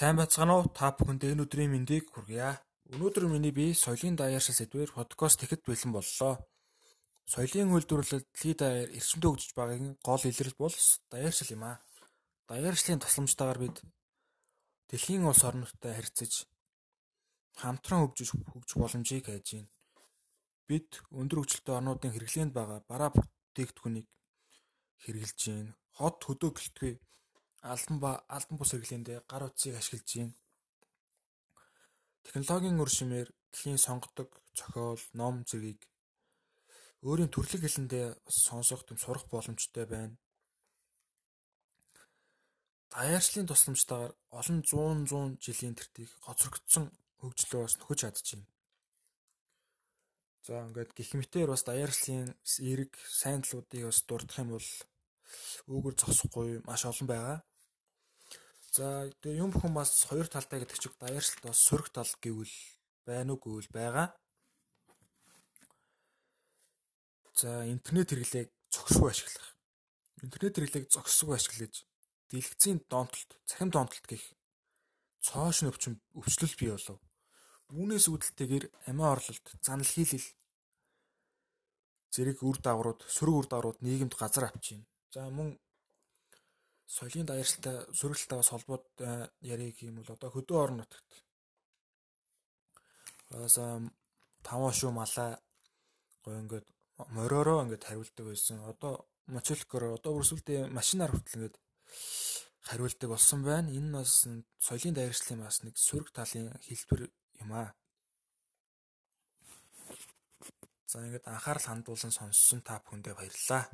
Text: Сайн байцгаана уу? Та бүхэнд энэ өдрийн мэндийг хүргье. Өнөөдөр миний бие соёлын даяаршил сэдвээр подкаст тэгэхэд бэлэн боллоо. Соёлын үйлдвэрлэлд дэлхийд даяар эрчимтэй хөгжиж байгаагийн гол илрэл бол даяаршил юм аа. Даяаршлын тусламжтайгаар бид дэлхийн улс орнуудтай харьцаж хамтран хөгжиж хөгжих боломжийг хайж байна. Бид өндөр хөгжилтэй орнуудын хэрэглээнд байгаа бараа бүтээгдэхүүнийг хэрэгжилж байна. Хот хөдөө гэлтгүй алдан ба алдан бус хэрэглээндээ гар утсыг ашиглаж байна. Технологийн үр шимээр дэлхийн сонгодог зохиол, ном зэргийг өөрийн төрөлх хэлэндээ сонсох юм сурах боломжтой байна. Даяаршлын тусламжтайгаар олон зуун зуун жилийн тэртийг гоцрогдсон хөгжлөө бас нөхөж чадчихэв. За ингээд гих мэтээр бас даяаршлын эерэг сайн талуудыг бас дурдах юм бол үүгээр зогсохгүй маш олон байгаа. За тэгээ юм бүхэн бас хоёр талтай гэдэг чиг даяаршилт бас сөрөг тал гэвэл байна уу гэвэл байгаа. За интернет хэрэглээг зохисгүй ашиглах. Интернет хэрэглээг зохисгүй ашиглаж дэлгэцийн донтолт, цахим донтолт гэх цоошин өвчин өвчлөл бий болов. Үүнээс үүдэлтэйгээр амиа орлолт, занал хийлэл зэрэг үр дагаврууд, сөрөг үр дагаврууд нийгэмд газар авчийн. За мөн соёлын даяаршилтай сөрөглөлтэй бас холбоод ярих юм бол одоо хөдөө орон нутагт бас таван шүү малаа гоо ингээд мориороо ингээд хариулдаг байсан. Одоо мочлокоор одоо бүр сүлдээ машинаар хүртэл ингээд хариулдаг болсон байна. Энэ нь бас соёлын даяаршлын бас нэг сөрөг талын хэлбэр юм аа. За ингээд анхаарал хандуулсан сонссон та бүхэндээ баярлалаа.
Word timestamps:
Сайн 0.00 0.16
байцгаана 0.16 0.54
уу? 0.56 0.64
Та 0.72 0.96
бүхэнд 0.96 1.28
энэ 1.28 1.44
өдрийн 1.44 1.76
мэндийг 1.76 2.08
хүргье. 2.08 2.56
Өнөөдөр 2.88 3.28
миний 3.28 3.52
бие 3.52 3.76
соёлын 3.76 4.16
даяаршил 4.16 4.56
сэдвээр 4.56 4.96
подкаст 4.96 5.44
тэгэхэд 5.44 5.60
бэлэн 5.68 5.92
боллоо. 5.92 6.40
Соёлын 7.28 7.68
үйлдвэрлэлд 7.76 8.24
дэлхийд 8.32 8.58
даяар 8.64 8.88
эрчимтэй 8.96 9.28
хөгжиж 9.28 9.52
байгаагийн 9.52 10.00
гол 10.00 10.22
илрэл 10.24 10.56
бол 10.56 10.76
даяаршил 11.12 11.52
юм 11.52 11.62
аа. 11.68 11.76
Даяаршлын 12.48 13.04
тусламжтайгаар 13.04 13.60
бид 13.60 13.76
дэлхийн 14.88 15.28
улс 15.28 15.44
орнуудтай 15.44 15.92
харьцаж 15.92 16.48
хамтран 17.60 18.00
хөгжиж 18.00 18.28
хөгжих 18.32 18.80
боломжийг 18.80 19.28
хайж 19.28 19.48
байна. 19.52 19.68
Бид 20.64 20.88
өндөр 21.12 21.44
хөгжилтэй 21.44 21.76
орнуудын 21.76 22.14
хэрэглээнд 22.16 22.56
байгаа 22.56 22.80
бараа 22.88 23.12
бүтээгдэхүүнийг 23.12 24.08
хэрэгжилж 25.04 25.42
байна. 25.52 25.76
Хот 25.92 26.24
хөдөө 26.24 26.50
гэлтгүй 26.56 26.92
алдан 27.62 28.00
ба 28.00 28.24
алдан 28.28 28.56
бус 28.58 28.72
хэрэглээндээ 28.72 29.18
гар 29.30 29.44
утсыг 29.48 29.76
ашиглаж 29.76 30.08
байна. 30.16 30.34
Технологийн 32.24 32.80
үр 32.80 32.90
шимээр 32.90 33.28
дэлхийн 33.52 33.80
сонгодог 33.80 34.28
зохиол, 34.58 35.02
ном 35.12 35.44
зэргийг 35.48 35.80
өөрийн 37.06 37.32
төрөлх 37.32 37.64
хэлэндээ 37.64 38.06
сонсох 38.28 38.84
юм 38.90 38.98
сурах 39.00 39.24
боломжтой 39.32 39.86
байна. 39.88 40.16
Даяаршлын 42.92 43.46
тусламжтайгаар 43.48 44.12
олон 44.38 44.58
зуун 44.70 45.00
зуун 45.10 45.30
жилийн 45.44 45.78
тэртийг 45.78 46.10
гоцрогдсон 46.26 46.84
хөгжлөө 47.20 47.60
бас 47.64 47.74
нөхөж 47.78 47.98
чадчихэв. 48.02 48.42
За 50.46 50.66
ингээд 50.66 50.90
гих 50.96 51.12
мэтээр 51.14 51.52
бас 51.52 51.62
даяаршлын 51.68 52.34
эерэг 52.66 52.92
сайн 53.20 53.40
талуудыг 53.44 53.86
бас 53.86 54.00
дурдах 54.08 54.40
юм 54.42 54.50
бол 54.56 54.68
үүгээр 55.70 55.96
зогсохгүй 55.96 56.62
маш 56.66 56.84
олон 56.86 57.08
байгаа. 57.08 57.38
За 58.70 59.10
тэгээ 59.22 59.42
юм 59.42 59.50
бүхэн 59.50 59.74
бас 59.74 59.90
хоёр 60.06 60.30
талтай 60.30 60.62
гэдэг 60.62 60.78
чиг 60.78 60.94
даяаршилт 60.98 61.42
бас 61.42 61.58
сөрөг 61.66 61.90
тал 61.90 62.12
гэвэл 62.22 62.54
байна 63.02 63.34
уу 63.34 63.42
гэвэл 63.42 63.70
байгаа. 63.74 64.14
За 67.34 67.66
интернет 67.66 68.10
хэрэглээг 68.10 68.48
зохисгүй 68.70 69.10
ашиглах. 69.10 69.48
Интернет 70.22 70.54
хэрэглээг 70.54 70.86
зохисгүй 70.86 71.34
ашиглаж 71.34 71.74
дэлгэцийн 72.30 72.78
донтолт, 72.86 73.30
цахим 73.48 73.70
донтолт 73.74 74.06
гэх 74.06 74.22
цоошин 75.24 75.70
өвчин 75.70 75.98
өвчлөл 76.14 76.54
бий 76.58 76.70
болов. 76.70 76.98
Үүнээс 77.70 78.06
үүдэлтэйгээр 78.10 78.64
амиа 78.90 79.14
орлолт, 79.14 79.46
занал 79.62 79.86
хийлэл 79.86 80.26
зэрэг 82.10 82.38
үр 82.42 82.58
дагаврууд, 82.58 83.06
сөрөг 83.06 83.36
үр 83.38 83.46
дагаврууд 83.50 83.78
нийгэмд 83.82 84.14
газар 84.18 84.50
авчийн. 84.50 84.82
За 85.14 85.26
мөн 85.30 85.58
соёлын 86.86 87.26
даяаршилтай 87.26 87.76
сөрөглөлтэй 87.98 88.38
бас 88.38 88.50
холбоод 88.52 88.86
ярих 89.54 89.82
юм 89.82 89.98
бол 89.98 90.14
одоо 90.14 90.30
хөдөө 90.30 90.58
орон 90.62 90.78
нутагт 90.82 91.10
бас 93.30 93.56
таван 94.46 94.74
шүү 94.74 94.90
малаа 94.94 95.30
гоо 96.22 96.34
ингээд 96.42 96.66
мориороо 97.16 97.62
ингээд 97.64 97.86
хариулдаг 97.86 98.26
байсан. 98.26 98.62
Одоо 98.70 98.92
мочлокоор 99.26 99.84
одоо 99.98 100.12
бүр 100.14 100.26
сүлдээ 100.26 100.60
машинаар 100.78 101.10
хүртэл 101.12 101.36
ингээд 101.38 101.56
хариулдаг 102.68 103.08
болсон 103.10 103.40
байна. 103.42 103.70
Энэ 103.70 103.88
нь 103.88 103.96
бас 103.98 104.26
соёлын 104.66 104.94
даяаршлын 104.96 105.42
бас 105.46 105.62
нэг 105.64 105.74
сөрөг 105.78 106.10
талын 106.14 106.54
хэлбэр 106.66 107.00
юм 107.42 107.50
аа. 107.52 107.70
За 110.90 111.02
ингээд 111.06 111.26
анхаарал 111.26 111.66
хандуулсан 111.66 112.12
сонссон 112.14 112.60
та 112.66 112.82
бүхэндээ 112.82 113.14
баярлалаа. 113.14 113.64